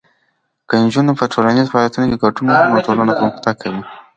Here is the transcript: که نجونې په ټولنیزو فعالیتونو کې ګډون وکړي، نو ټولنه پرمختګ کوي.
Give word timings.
که 0.67 0.75
نجونې 0.83 1.13
په 1.19 1.25
ټولنیزو 1.33 1.71
فعالیتونو 1.71 2.07
کې 2.11 2.21
ګډون 2.23 2.47
وکړي، 2.49 2.67
نو 2.73 2.83
ټولنه 2.87 3.11
پرمختګ 3.19 3.55
کوي. 3.61 3.81